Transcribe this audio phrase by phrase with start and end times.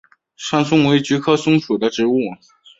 [0.35, 2.17] 山蒿为菊科蒿属的植物。